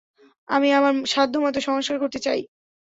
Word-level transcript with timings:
আমি 0.49 0.69
আমার 0.71 0.93
সাধ্যমত 1.07 1.55
সংস্কার 1.67 1.97
করতে 1.99 2.19
চাই। 2.19 2.39